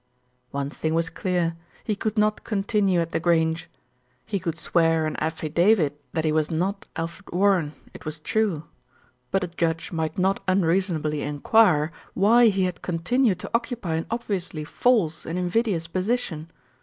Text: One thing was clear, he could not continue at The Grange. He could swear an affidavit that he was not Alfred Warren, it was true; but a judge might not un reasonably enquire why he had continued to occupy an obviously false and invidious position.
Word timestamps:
One 0.49 0.71
thing 0.71 0.95
was 0.95 1.11
clear, 1.11 1.55
he 1.83 1.95
could 1.95 2.17
not 2.17 2.43
continue 2.43 3.01
at 3.01 3.11
The 3.11 3.19
Grange. 3.19 3.69
He 4.25 4.39
could 4.39 4.57
swear 4.57 5.05
an 5.05 5.15
affidavit 5.19 6.01
that 6.13 6.25
he 6.25 6.31
was 6.31 6.49
not 6.49 6.87
Alfred 6.95 7.31
Warren, 7.31 7.73
it 7.93 8.03
was 8.03 8.19
true; 8.19 8.63
but 9.29 9.43
a 9.43 9.47
judge 9.47 9.91
might 9.91 10.17
not 10.17 10.41
un 10.47 10.63
reasonably 10.63 11.21
enquire 11.21 11.91
why 12.15 12.47
he 12.47 12.63
had 12.63 12.81
continued 12.81 13.37
to 13.41 13.51
occupy 13.53 13.93
an 13.93 14.07
obviously 14.09 14.63
false 14.63 15.23
and 15.23 15.37
invidious 15.37 15.85
position. 15.85 16.49